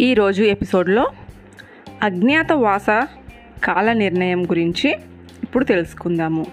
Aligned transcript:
ఈరోజు 0.00 0.42
ఎపిసోడ్లో 0.42 1.10
అజ్ఞాతవాస 2.02 2.86
కాల 3.64 3.92
నిర్ణయం 3.92 4.44
గురించి 4.44 4.96
ఇప్పుడు 5.42 5.64
తెలుసుకుందాము. 5.64 6.46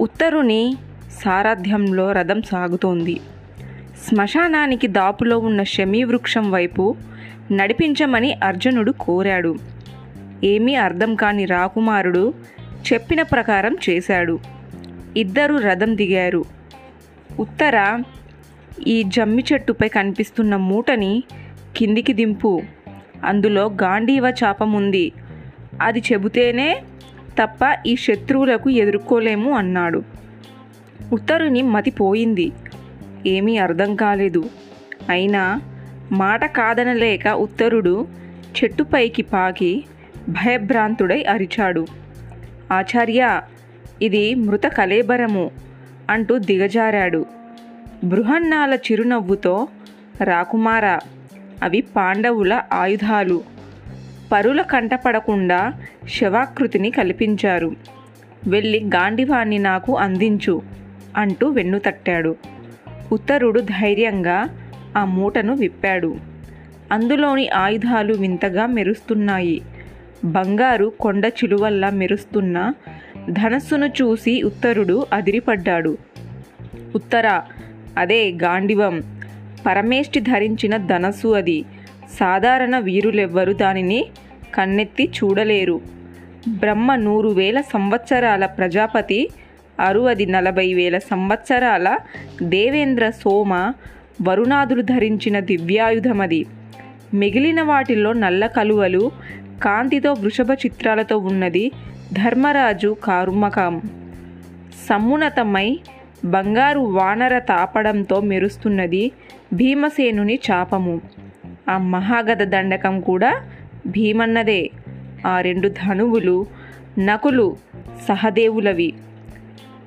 ఉత్తరుని 0.00 0.76
సారథ్యంలో 1.10 2.12
రథం 2.12 2.42
సాగుతోంది. 2.42 3.20
శ్మశానానికి 4.08 4.86
దాపులో 4.86 5.38
ఉన్న 5.38 5.62
శమీ 5.62 6.04
వృక్షం 6.04 6.50
వైపు 6.50 6.96
నడిపించమని 7.52 8.32
అర్జునుడు 8.32 8.92
కోరాడు. 8.92 9.56
ఏమీ 10.44 10.74
అర్థం 10.74 11.14
కాని 11.14 11.44
రాకుమారుడు 11.44 12.34
చెప్పిన 12.92 13.22
ప్రకారం 13.22 13.76
చేశాడు. 13.90 14.38
ఇద్దరు 15.16 15.56
రథం 15.56 15.96
దిగారు. 15.96 16.44
ఉత్తర 17.40 18.02
ఈ 18.86 19.02
జమ్మి 19.02 19.44
చెట్టుపై 19.52 19.88
కనిపిస్తున్న 19.88 20.56
మూటని 20.56 21.22
కిందికి 21.76 22.12
దింపు. 22.12 22.62
అందులో 23.24 23.70
గాంధీవ 23.82 24.30
చాపం 24.30 24.72
ఉంది 24.72 25.12
అది 25.82 26.02
చెబితేనే 26.12 26.82
తప్ప 27.42 27.78
ఈ 27.86 27.96
శత్రువులకు 27.96 28.70
ఎదుర్కోలేము 28.70 29.56
అన్నాడు. 29.56 30.02
ఉత్తరుని 31.12 31.62
మతిపోయింది 31.62 32.52
ఏమీ 33.26 33.58
అర్థం 33.58 33.96
కాలేదు. 33.96 34.44
అయినా 35.08 35.60
మాట 36.12 36.44
కాదనలేక 36.44 37.28
ఉత్తరుడు 37.28 38.08
చెట్టుపైకి 38.56 39.22
పాకి 39.22 39.84
భయభ్రాంతుడై 40.28 41.24
అరిచాడు. 41.24 41.86
ఆచార్య 42.72 43.40
ఇది 44.02 44.34
మృత 44.34 44.64
కలేబరము 44.66 45.50
అంటూ 46.10 46.38
దిగజారాడు. 46.38 47.26
బృహన్నాల 48.04 48.74
చిరునవ్వుతో 48.74 49.68
రాకుమార 50.22 50.98
అవి 51.62 51.80
పాండవుల 51.80 52.62
ఆయుధాలు. 52.72 53.42
పరుల 54.32 54.62
కంటపడకుండా 54.62 55.72
శవాకృతిని 56.08 56.90
కల్పించారు. 56.90 57.76
వెళ్ళి 58.46 58.84
గాండివాన్ని 58.84 59.58
నాకు 59.58 59.96
అందించు 59.96 60.62
అంటూ 61.16 61.48
వెన్ను 61.48 61.78
తట్టాడు. 61.78 62.36
ఉత్తరుడు 63.12 63.60
ధైర్యంగా 63.60 64.48
ఆ 64.96 65.04
మూటను 65.04 65.54
విప్పాడు. 65.54 66.16
అందులోని 66.92 67.48
ఆయుధాలు 67.48 68.14
వింతగా 68.14 68.66
మెరుస్తున్నాయి. 68.66 69.62
బంగారు 70.24 70.92
కొండ 71.00 71.26
చిలువల్లా 71.26 71.90
మెరుస్తున్న 71.90 72.72
ధనస్సును 73.30 73.86
చూసి 73.86 74.42
ఉత్తరుడు 74.42 75.06
అదిరిపడ్డాడు. 75.12 75.98
ఉత్తర 76.94 77.42
అదే 77.98 78.30
గాండివం. 78.30 79.19
పరమేష్టి 79.66 80.20
ధరించిన 80.20 80.76
ధనస్సు 80.76 81.28
అది. 81.28 81.64
సాధారణ 82.20 82.78
వీరులెవ్వరు 82.78 83.52
దానిని 83.52 84.06
కన్నెత్తి 84.54 85.10
చూడలేరు. 85.24 85.80
బ్రహ్మ 86.48 86.94
నూరు 86.94 87.28
వేల 87.28 87.60
సంవత్సరాల 87.60 88.46
ప్రజాపతి 88.46 89.28
అరువది 89.80 90.26
నలభై 90.26 90.74
వేల 90.74 90.98
సంవత్సరాల 90.98 91.98
దేవేంద్ర 92.42 93.10
సోమ 93.10 93.72
వరుణాదులు 94.22 94.82
ధరించిన 94.82 95.40
దివ్యాయుధమది. 95.40 96.46
మిగిలిన 97.14 97.62
వాటిల్లో 97.62 98.12
నల్ల 98.12 98.46
కలువలు 98.46 99.10
కాంతితో 99.62 100.12
వృషభ 100.12 100.52
చిత్రాలతో 100.52 101.18
ఉన్నది 101.18 101.72
ధర్మరాజు 102.12 102.96
కారుమకం. 103.04 103.82
సమున్నతమై 104.88 105.78
బంగారు 106.24 106.80
వానర 106.80 107.38
తాపడంతో 107.38 108.20
మెరుస్తున్నది 108.20 109.12
భీమసేనుని 109.52 110.38
చాపము. 110.50 111.00
ఆ 111.68 111.78
మహాగద 111.78 112.42
దండకం 112.42 113.00
కూడా 113.00 113.42
భీమన్నదే. 113.86 114.70
ఆ 115.26 115.40
రెండు 115.40 115.68
ధనువులు 115.68 116.46
నకులు 116.98 117.56
సహదేవులవి 118.08 118.92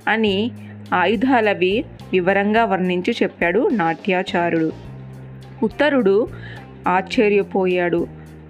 అని 0.08 0.52
ఆయుధాలవి 0.94 1.86
వివరంగా 2.14 2.66
వర్ణించి 2.66 3.16
చెప్పాడు 3.24 3.70
నాట్యాచారుడు 3.70 4.72
ఉత్తరుడు 5.64 6.28
ఆశ్చర్యపోయాడు. 6.88 8.08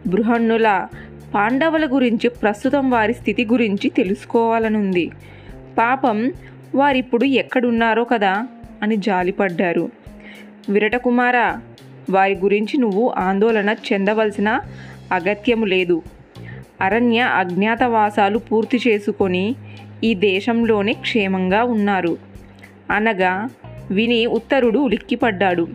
బృహన్నుల 0.08 0.88
పాండవుల 1.34 1.86
గురించి 1.86 2.30
ప్రస్తుతం 2.30 2.90
వారి 2.90 3.14
స్థితి 3.14 3.46
గురించి 3.46 3.90
తెలుసుకోవాలనుంది. 3.90 5.12
పాపం 5.78 6.32
వారిప్పుడు 6.76 7.24
ఎక్కడున్నారో 7.24 8.04
కదా 8.04 8.48
అని 8.84 8.96
జాలిపడ్డారు. 8.96 10.03
విరటకుమార 10.70 11.58
వారి 12.10 12.36
గురించి 12.36 12.78
నువ్వు 12.78 13.14
ఆందోళన 13.18 13.70
చెందవలసిన 13.70 14.60
అగత్యము 15.12 15.66
లేదు. 15.66 16.02
అరణ్య 16.82 17.20
అజ్ఞాతవాసాలు 17.20 18.38
పూర్తి 18.38 18.80
చేసుకొని 18.88 19.56
ఈ 20.04 20.14
దేశంలోనే 20.14 20.94
క్షేమంగా 20.94 21.64
ఉన్నారు. 21.64 22.18
అనగా 22.92 23.50
విని 23.92 24.26
ఉత్తరుడు 24.26 24.80
ఉలిక్కిపడ్డాడు. 24.80 25.68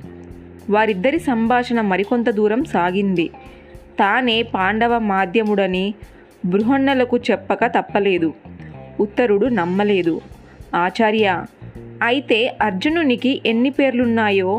వారిద్దరి 0.71 1.19
సంభాషణ 1.19 1.81
మరికొంత 1.81 2.31
దూరం 2.31 2.65
సాగింది. 2.65 3.29
తానే 3.99 4.43
పాండవ 4.43 4.99
మాధ్యముడని 4.99 5.95
బృహన్నలకు 6.47 7.17
చెప్పక 7.17 7.67
తప్పలేదు. 7.67 8.35
ఉత్తరుడు 9.01 9.47
నమ్మలేదు. 9.47 10.21
ఆచార్య 10.75 11.45
అయితే 12.03 12.57
అర్జునునికి 12.63 13.43
ఎన్ని 13.47 13.71
పేర్లున్నాయో 13.71 14.59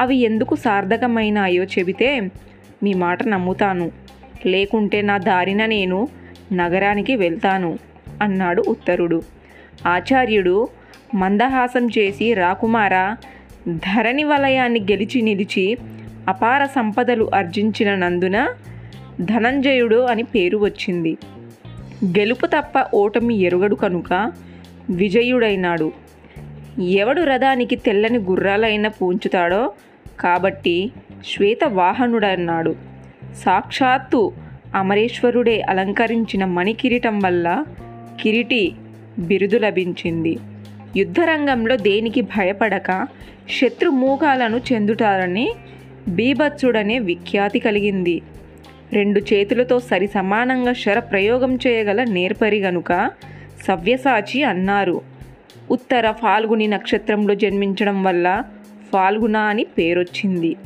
అవి 0.00 0.16
ఎందుకు 0.16 0.56
సార్థకమైనాయో 0.56 1.64
చెబితే 1.64 2.20
మీ 2.82 2.94
మాట 2.94 3.22
నమ్ముతాను. 3.22 3.90
లేకుంటే 4.46 5.02
నా 5.02 5.18
దారిన 5.18 5.66
నేను 5.66 6.08
నగరానికి 6.52 7.16
వెళ్తాను 7.16 7.78
అన్నాడు 8.22 8.64
ఉత్తరుడు. 8.68 9.22
ఆచార్యుడు 9.86 10.68
మందహాసం 11.14 11.86
చేసి 11.86 12.34
రాకుమార 12.34 13.16
ధరణి 13.68 14.24
వలయాన్ని 14.24 14.80
గెలిచి 14.80 15.22
నిలిచి 15.22 15.76
అపార 16.28 16.66
సంపదలు 16.66 17.30
ఆర్జించిన 17.34 17.94
నందున 17.94 18.54
ధనంజయుడు 19.20 19.96
అని 19.96 20.22
పేరు 20.22 20.58
వచ్చింది. 20.58 21.16
గెలుపు 22.04 22.46
తప్ప 22.46 22.86
ఓటమి 22.94 23.34
ఎరుగడు 23.34 23.74
కనుక 23.74 24.32
విజయుడైనాడు. 24.90 25.92
ఎవడు 26.78 27.22
రథానికి 27.22 27.76
తెల్లని 27.76 28.18
గుర్రాలైన 28.18 28.88
పూంచుతాడో 28.88 29.72
కాబట్టి 30.20 30.90
శ్వేతవాహనుడన్నాడు. 31.24 32.76
సాక్షాత్తు 33.36 34.32
అమరేశ్వరుడే 34.74 35.60
అలంకరించిన 35.60 36.44
మణికిరీటం 36.44 37.18
వల్ల 37.18 37.64
కిరీటి 38.20 38.72
బిరుదు 39.18 39.58
లభించింది. 39.58 40.38
యుద్ధరంగంలో 40.96 41.76
దేనికి 41.76 42.20
భయపడక 42.20 43.06
శత్రుమూకాలను 43.60 44.60
చెందుతారని 44.72 45.52
బీభత్సుడనే 46.08 46.98
విఖ్యాతి 46.98 47.58
కలిగింది. 47.58 48.22
రెండు 48.92 49.20
చేతులతో 49.20 49.78
సరి 49.78 50.06
సమానంగా 50.06 50.72
శర 50.72 50.98
ప్రయోగం 50.98 51.58
చేయగల 51.66 52.04
నేర్పరి 52.04 52.60
గనుక 52.60 53.10
సవ్యసాచి 53.66 54.42
అన్నారు. 54.42 55.00
ఉత్తర 55.70 56.10
ఫాల్గుని 56.10 56.66
నక్షత్రంలో 56.66 57.34
జన్మించడం 57.34 58.04
వల్ల 58.04 58.44
ఫాల్గుణ 58.92 59.36
అని 59.36 59.64
పేరొచ్చింది. 59.64 60.56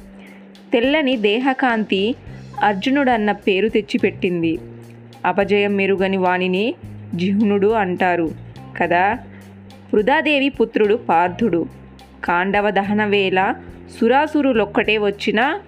తెల్లని 0.72 1.16
దేహకాంతి 1.16 2.15
అర్జునుడన్న 2.62 3.33
పేరు 3.33 3.69
తెచ్చిపెట్టింది. 3.69 4.59
అపజయం 5.25 5.77
మెరుగని 5.77 6.16
వాణిని 6.16 6.75
జిహ్నుడు 7.15 7.66
అంటారు. 7.66 8.31
కదా? 8.81 9.19
వృధాదేవి 9.94 10.49
పుత్రుడు 10.49 10.94
పార్థుడు. 10.94 11.66
కాండవ 12.24 12.71
దహన 12.71 13.04
వేళ 13.04 13.54
సురాసురులొక్కటే 14.01 14.98
వచ్చిన 14.98 15.60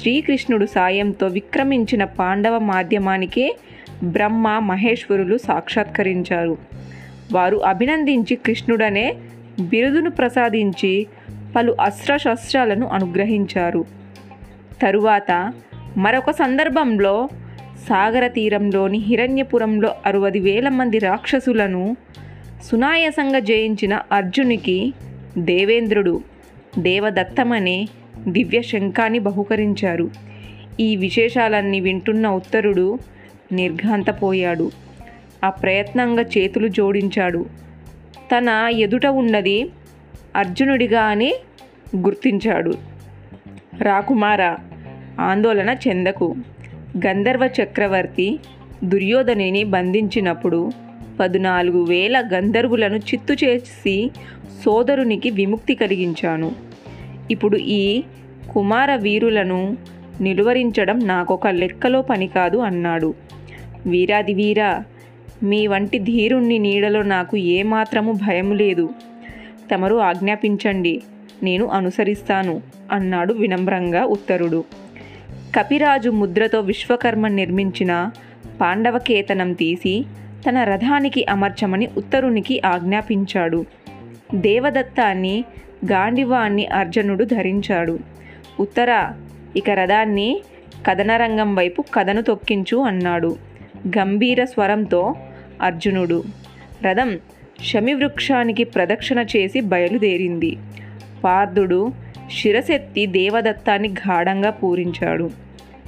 శ్రీకృష్ణుడు 0.00 0.66
సాయంతో 0.66 1.26
విక్రమించిన 1.26 2.04
పాండవ 2.04 2.58
మాధ్యమానికే 2.58 3.56
బ్రహ్మ 4.04 4.58
మహేశ్వరులు 4.58 5.36
సాక్షాత్కరించారు. 5.36 6.58
వారు 7.32 7.56
అభినందించి 7.56 8.36
కృష్ణుడనే 8.36 9.14
బిరుదును 9.60 10.10
ప్రసాదించి 10.10 11.06
పలు 11.56 11.76
అస్త్రశస్త్రాలను 11.80 12.86
అనుగ్రహించారు. 12.86 13.84
తరువాత 14.82 15.52
మరొక 15.96 16.30
సందర్భంలో 16.30 17.28
సాగర 17.88 18.26
తీరంలోని 18.26 18.98
హిరణ్యపురంలో 18.98 19.94
అరవది 20.06 20.40
వేల 20.40 20.68
మంది 20.68 20.98
రాక్షసులను 20.98 21.96
సునాయాసంగా 22.64 23.38
జయించిన 23.38 24.00
అర్జునికి 24.12 24.92
దేవేంద్రుడు 25.38 26.20
దేవదత్తమనే 26.78 27.88
దివ్య 28.28 28.62
శంఖాన్ని 28.62 29.18
బహుకరించారు. 29.18 30.10
ఈ 30.80 30.96
విశేషాలన్నీ 30.96 31.80
వింటున్న 31.80 32.28
ఉత్తరుడు 32.28 32.98
నిర్ఘాంతపోయాడు. 33.52 34.70
ఆ 35.44 35.50
ప్రయత్నంగా 35.50 36.22
చేతులు 36.22 36.68
జోడించాడు. 36.68 37.46
తన 38.36 38.48
ఎదుట 38.72 39.06
ఉన్నది 39.06 39.70
అర్జునుడిగా 40.36 41.02
అని 41.02 41.34
గుర్తించాడు. 41.96 42.74
రాకుమార 43.82 44.56
ఆందోళన 45.20 45.76
చెందకు. 45.88 46.34
గంధర్వ 47.06 47.50
చక్రవర్తి 47.62 48.38
దుర్యోధనిని 48.84 49.64
బంధించినప్పుడు 49.64 50.72
పద్నాలుగు 51.20 51.84
వేల 51.84 52.24
గంధర్వులను 52.34 52.96
చిత్తు 52.96 53.32
చేసి 53.44 54.10
సోదరునికి 54.64 55.30
విముక్తి 55.30 55.74
కలిగించాను. 55.74 56.52
ఇప్పుడు 57.30 57.56
ఈ 57.56 58.02
కుమార 58.54 58.94
వీరులను 58.94 59.76
నిలువరించడం 60.20 60.98
నాకొక 60.98 61.46
లెక్కలో 61.46 62.02
పని 62.02 62.26
కాదు 62.26 62.56
అన్నాడు. 62.56 63.14
వీరాది 63.86 64.34
వీరా 64.34 64.84
మీ 65.42 65.66
వంటి 65.66 65.98
ధీరుణ్ణి 65.98 66.58
నీడలో 66.58 67.02
నాకు 67.02 67.36
ఏమాత్రము 67.36 68.12
భయం 68.12 68.54
లేదు. 68.56 68.90
తమరు 69.70 69.96
ఆజ్ఞాపించండి 69.96 71.02
నేను 71.42 71.66
అనుసరిస్తాను 71.66 72.62
అన్నాడు 72.92 73.34
వినమ్రంగా 73.34 74.04
ఉత్తరుడు. 74.04 74.64
కపిరాజు 75.56 76.10
ముద్రతో 76.10 76.60
విశ్వకర్మ 76.60 77.28
నిర్మించిన 77.28 78.10
పాండవకేతనం 78.60 79.52
తీసి 79.52 80.04
తన 80.48 80.64
రథానికి 80.64 81.26
అమర్చమని 81.30 81.88
ఉత్తరునికి 81.96 82.62
ఆజ్ఞాపించాడు. 82.66 83.64
దేవదత్తాన్ని 84.34 85.44
గాండివాన్ని 85.92 86.66
అర్జునుడు 86.66 87.24
ధరించాడు. 87.24 87.98
ఉత్తర 88.60 89.12
ఇక 89.56 89.70
రథాన్ని 89.70 90.40
కథనరంగం 90.86 91.54
వైపు 91.54 91.84
కథను 91.94 92.22
తొక్కించు 92.22 92.76
అన్నాడు 92.76 93.36
గంభీర 93.98 94.44
స్వరంతో 94.44 95.14
అర్జునుడు. 95.62 96.24
రథం 96.82 97.18
శమివృక్షానికి 97.64 98.64
ప్రదక్షిణ 98.64 99.18
చేసి 99.18 99.60
బయలుదేరింది. 99.60 100.56
పార్థుడు 101.24 101.92
శిరసెత్తి 102.32 103.06
దేవదత్తాన్ని 103.06 103.88
గాఢంగా 103.88 104.50
పూరించాడు. 104.50 105.30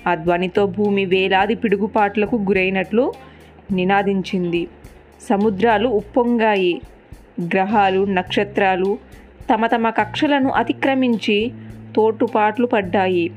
ఆ 0.06 0.14
ధ్వనితో 0.14 0.66
భూమి 0.66 1.04
వేలాది 1.04 1.54
పిడుగుపాట్లకు 1.54 2.36
గురైనట్లు 2.36 3.12
నినాదించింది. 3.72 4.66
సముద్రాలు 5.30 5.88
ఉప్పొంగాయి. 5.88 6.80
గ్రహాలు 7.42 8.04
నక్షత్రాలు 8.04 8.98
తమ 9.54 9.66
తమ 9.66 9.90
కక్షలను 9.90 10.50
అతిక్రమించి 10.50 11.52
తోటుపాట్లు 11.96 12.66
పడ్డాయి. 12.66 13.30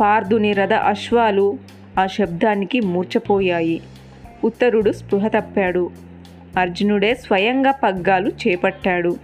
పార్థుని 0.00 0.52
రథ 0.52 0.72
అశ్వాలు 0.72 1.58
ఆ 1.98 2.06
శబ్దానికి 2.06 2.80
మూర్చపోయాయి 2.80 3.80
ఉత్తరుడు 4.44 4.92
స్పృహ 4.92 5.28
తప్పాడు. 5.28 6.09
అర్జునుడే 6.56 7.14
స్వయంగా 7.14 7.70
పగ్గాలు 7.70 8.28
చేపట్టాడు. 8.28 9.16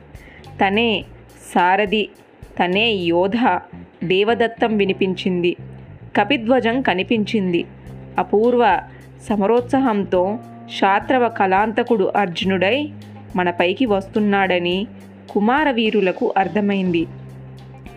తనే 0.64 1.04
సారథి 1.54 2.08
తనే 2.64 2.90
యోధ 2.90 3.58
దేవదత్తం 4.04 4.76
వినిపించింది. 4.76 5.56
కపిధ్వజం 6.16 6.82
కనిపించింది. 6.82 7.64
అపూర్వ 8.18 8.80
సమరోత్సాహంతో 9.28 10.38
శాత్రవ 10.78 11.28
కళాంతకుడు 11.28 12.12
అర్జునుడై 12.16 12.88
మనపైకి 13.36 13.86
వస్తున్నాడని 13.86 14.86
కుమారవీరులకు 15.30 16.34
అర్థమైంది. 16.36 17.06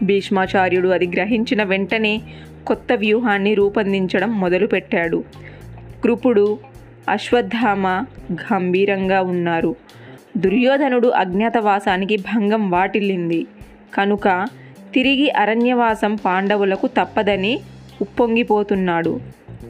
భీష్మాచార్యుడు 0.03 0.87
అది 0.87 1.07
గ్రహించిన 1.07 1.63
వెంటనే 1.63 2.21
కొత్త 2.67 2.93
వ్యూహాన్ని 2.93 3.53
రూపొందించడం 3.53 4.39
మొదలుపెట్టాడు. 4.39 5.23
కృపుడు 6.03 6.57
అశ్వత్థామ 7.09 8.05
గంభీరంగా 8.33 9.21
ఉన్నారు. 9.21 9.75
దుర్యోధనుడు 10.37 11.07
అజ్ఞాతవాసానికి 11.07 12.17
భంగం 12.17 12.69
వాటిల్లింది. 12.69 13.47
కనుక 13.93 14.47
తిరిగి 14.93 15.31
అరణ్యవాసం 15.31 16.15
పాండవులకు 16.15 16.87
తప్పదని 16.87 17.59
ఉప్పొంగిపోతున్నాడు. 18.01 19.19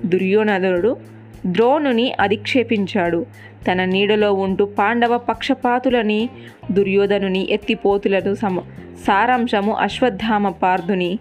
దుర్యోధనుడు 0.05 0.97
ద్రోణుని 1.45 2.13
అధిక్షేపించాడు. 2.19 3.25
తన 3.71 3.85
నీడలో 3.85 4.33
ఉంటూ 4.33 4.65
పాండవ 4.65 5.17
పక్షపాతులని 5.17 6.29
దుర్యోధనుని 6.71 7.47
ఎత్తిపోతులను 7.49 8.35
సమ 8.35 8.59
సారాంశము 9.07 9.73
అశ్వత్థామ 9.73 10.49
పార్థుని 10.49 11.19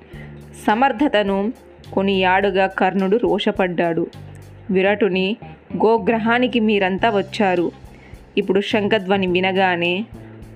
సమర్థతను 0.67 1.53
కొనియాడుగా 1.93 2.67
కర్ణుడు 2.67 3.17
రోషపడ్డాడు. 3.17 4.07
విరటుని 4.71 5.37
గోగ్రహానికి 5.77 6.61
మీరంతా 6.61 7.11
వచ్చారు. 7.11 7.73
ఇప్పుడు 8.39 8.61
శంఖధ్వని 8.61 9.27
వినగానే 9.27 10.05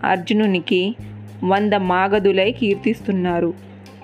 అర్జునునికి 0.04 0.94
వంద 1.44 1.72
మాగదులై 1.72 2.52
కీర్తిస్తున్నారు. 2.52 3.54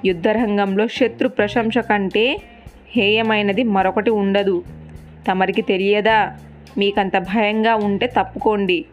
యుద్ధరంగంలో 0.04 0.88
శత్రు 0.88 1.28
ప్రశంస 1.28 1.78
కంటే 1.78 2.42
హేయమైనది 2.90 3.62
మరొకటి 3.62 4.10
ఉండదు. 4.10 4.64
తమరికి 5.28 5.62
తెలియదా? 5.62 6.36
మీకంత 6.78 7.18
భయంగా 7.18 7.74
ఉంటే 7.74 8.06
తప్పుకోండి. 8.06 8.84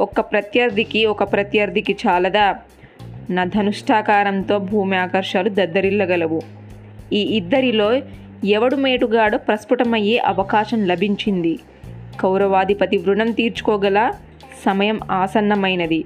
ఒక్క 0.00 0.20
ప్రత్యర్థికి 0.20 1.06
ఒక 1.06 1.32
ప్రత్యర్థికి 1.32 1.96
చాలదా? 2.06 2.56
నా 3.30 3.44
ధనుష్టాకారంతో 3.44 4.58
భూమి 4.58 4.96
ఆకర్షాలు 4.96 5.48
దద్దరిల్లగలవు. 5.48 6.40
ఈ 7.12 7.20
ఇద్దరిలో 7.20 8.00
ఎవడు 8.44 8.76
మేటుగాడో 8.76 9.38
ప్రస్ఫుటమయ్యే 9.38 10.18
అవకాశం 10.18 10.86
లభించింది. 10.86 11.58
కౌరవాధిపతి 12.20 12.96
వృణం 12.96 13.30
తీర్చుకోగల 13.30 14.12
సమయం 14.66 15.00
ఆసన్నమైనది 15.10 16.04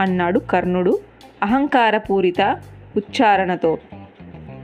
అన్నాడు 0.00 0.38
కర్ణుడు 0.38 0.98
అహంకారపూరిత 1.42 2.60
ఉచ్చారణతో. 2.96 3.78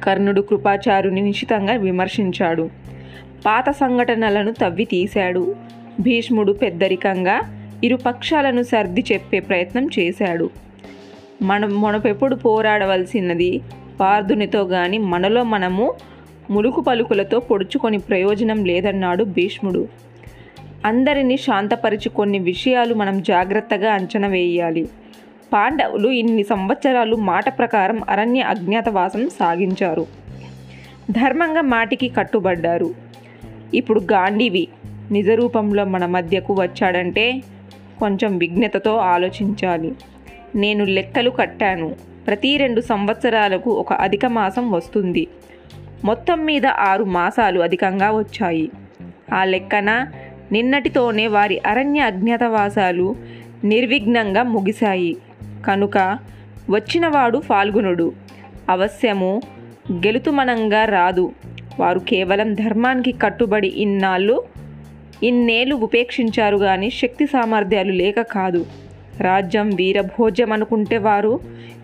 కర్ణుడు 0.05 0.41
కృపాచారుని 0.41 1.21
నిశితంగా 1.21 1.73
విమర్శించాడు. 1.73 2.71
పాత 3.47 3.71
సంఘటనలను 3.71 4.53
తవ్వి 4.53 4.85
తీశాడు 4.85 5.57
భీష్ముడు 6.01 6.53
పెద్దరికంగా 6.53 7.41
ఇరు 7.85 7.97
పక్షాలను 7.97 8.62
సర్ది 8.62 9.05
చెప్పే 9.12 9.41
ప్రయత్నం 9.41 9.89
చేశాడు. 9.99 10.51
మనం 11.43 11.81
మనపెప్పుడు 11.81 12.35
పోరాడవలసినది 12.35 13.61
పార్థునితో 14.01 14.62
గాని 14.62 14.99
మనలో 14.99 15.43
మనము 15.43 15.95
ములుకు 16.50 16.81
పలుకులతో 16.81 17.41
పొడుచుకొని 17.41 17.99
ప్రయోజనం 17.99 18.64
లేదన్నాడు 18.64 19.25
భీష్ముడు. 19.25 19.88
అందరినీ 20.85 21.37
శాంతపరిచి 21.37 22.08
కొన్ని 22.08 22.38
విషయాలు 22.38 22.94
మనం 22.94 23.23
జాగ్రత్తగా 23.23 23.93
అంచనా 23.93 24.29
వేయాలి. 24.29 24.88
పాండవులు 25.52 26.08
ఇన్ని 26.08 26.43
సంవత్సరాలు 26.43 27.17
మాట 27.17 27.58
ప్రకారం 27.58 28.00
అరణ్య 28.09 28.40
అజ్ఞాతవాసం 28.40 29.28
సాగించారు. 29.28 30.07
ధర్మంగా 31.11 31.61
మాటికి 31.61 32.09
కట్టుబడ్డారు. 32.09 32.95
ఇప్పుడు 33.75 34.00
గాంధీవి 34.00 34.69
నిజరూపంలో 35.11 35.85
మన 35.85 36.07
మధ్యకు 36.07 36.54
వచ్చాడంటే 36.61 37.42
కొంచెం 37.99 38.38
విఘ్నతతో 38.38 38.97
ఆలోచించాలి. 38.97 39.92
నేను 40.54 40.85
లెక్కలు 40.85 41.30
కట్టాను. 41.30 41.95
ప్రతి 42.26 42.57
రెండు 42.57 42.80
సంవత్సరాలకు 42.80 43.71
ఒక 43.71 43.92
అధిక 43.92 44.26
మాసం 44.26 44.71
వస్తుంది. 44.71 45.26
మొత్తం 46.04 46.45
మీద 46.45 46.66
ఆరు 46.66 47.04
మాసాలు 47.04 47.61
అధికంగా 47.61 48.11
వచ్చాయి. 48.19 48.71
ఆ 49.35 49.45
లెక్కన 49.45 50.07
నిన్నటితోనే 50.52 51.26
వారి 51.26 51.62
అరణ్య 51.66 52.00
అజ్ఞాతవాసాలు 52.00 53.16
నిర్విఘ్నంగా 53.64 54.42
ముగిశాయి. 54.42 55.16
కనుక 55.66 56.19
వచ్చినవాడు 56.71 57.38
ఫాల్గునుడు. 57.38 58.12
అవశ్యము 58.71 59.40
గెలుతుమనంగా 59.92 60.85
రాదు. 60.85 61.33
వారు 61.80 61.99
కేవలం 61.99 62.54
ధర్మానికి 62.54 63.12
కట్టుబడి 63.12 63.69
ఇన్నాళ్ళు 63.69 64.42
ఇన్నేళ్ళు 65.23 65.75
ఉపేక్షించారు 65.75 66.57
కానీ 66.57 66.90
శక్తి 66.90 67.26
సామర్థ్యాలు 67.26 67.92
లేక 67.92 68.21
కాదు. 68.21 68.66
రాజ్యం 69.21 69.71
వీరభోజ్యం 69.71 70.52
అనుకుంటే 70.52 70.99
వారు 70.99 71.40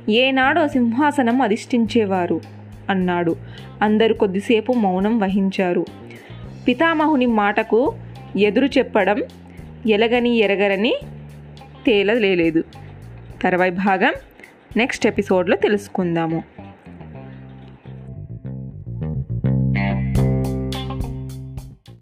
ఏనాడో 0.08 0.68
సింహాసనం 0.68 1.42
అధిష్ఠించేవారు. 1.42 2.55
అన్నాడు. 2.90 3.36
అందరు 3.82 4.14
కొద్దిసేపు 4.14 4.72
మౌనం 4.72 5.18
వహించారు. 5.18 5.86
పితామహుని 6.68 7.26
మాటకు 7.26 7.94
ఎదురు 8.38 8.66
చెప్పడం 8.66 9.22
ఎలగని 9.86 10.36
ఎరగరని 10.36 10.96
తేలలేదు 11.86 12.64
తర్వాయి 13.42 13.70
భాగం 13.70 14.12
నెక్స్ట్ 14.76 15.06
ఎపిసోడ్లో 15.06 15.56
తెలుసుకుందాము. 15.56 16.42